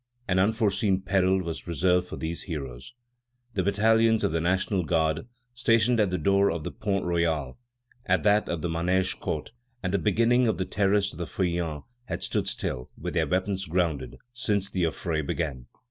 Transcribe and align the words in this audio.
An 0.27 0.39
unforeseen 0.39 1.01
peril 1.01 1.43
was 1.43 1.67
reserved 1.67 2.07
for 2.07 2.15
these 2.15 2.41
heroes. 2.41 2.95
The 3.53 3.61
battalions 3.61 4.23
of 4.23 4.31
the 4.31 4.41
National 4.41 4.83
Guard, 4.83 5.27
stationed 5.53 5.99
at 5.99 6.09
the 6.09 6.17
door 6.17 6.49
of 6.49 6.63
the 6.63 6.71
Pont 6.71 7.05
Royal, 7.05 7.59
at 8.07 8.23
that 8.23 8.49
of 8.49 8.63
the 8.63 8.67
Manège 8.67 9.19
court, 9.19 9.51
and 9.83 9.93
the 9.93 9.99
beginning 9.99 10.47
of 10.47 10.57
the 10.57 10.65
terrace 10.65 11.13
of 11.13 11.19
the 11.19 11.27
Feuillants, 11.27 11.83
had 12.05 12.23
stood 12.23 12.47
still, 12.47 12.89
with 12.97 13.13
their 13.13 13.27
weapons 13.27 13.67
grounded, 13.67 14.17
since 14.33 14.71
the 14.71 14.85
affray 14.85 15.21
began. 15.21 15.67